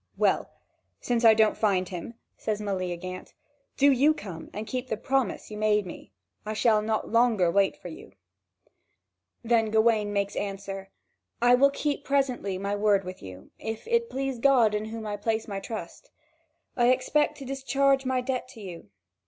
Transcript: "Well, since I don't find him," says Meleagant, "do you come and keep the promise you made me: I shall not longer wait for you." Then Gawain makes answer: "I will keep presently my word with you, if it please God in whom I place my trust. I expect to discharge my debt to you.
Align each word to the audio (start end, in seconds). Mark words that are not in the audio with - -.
"Well, 0.17 0.49
since 0.99 1.23
I 1.23 1.35
don't 1.35 1.55
find 1.55 1.87
him," 1.89 2.15
says 2.35 2.59
Meleagant, 2.59 3.35
"do 3.77 3.91
you 3.91 4.15
come 4.15 4.49
and 4.51 4.65
keep 4.65 4.87
the 4.87 4.97
promise 4.97 5.51
you 5.51 5.57
made 5.57 5.85
me: 5.85 6.11
I 6.43 6.53
shall 6.53 6.81
not 6.81 7.11
longer 7.11 7.51
wait 7.51 7.77
for 7.77 7.89
you." 7.89 8.13
Then 9.43 9.69
Gawain 9.69 10.11
makes 10.11 10.35
answer: 10.35 10.89
"I 11.39 11.53
will 11.53 11.69
keep 11.69 12.03
presently 12.03 12.57
my 12.57 12.75
word 12.75 13.03
with 13.03 13.21
you, 13.21 13.51
if 13.59 13.87
it 13.87 14.09
please 14.09 14.39
God 14.39 14.73
in 14.73 14.85
whom 14.85 15.05
I 15.05 15.17
place 15.17 15.47
my 15.47 15.59
trust. 15.59 16.09
I 16.75 16.87
expect 16.87 17.37
to 17.37 17.45
discharge 17.45 18.03
my 18.03 18.21
debt 18.21 18.47
to 18.55 18.59
you. 18.59 18.89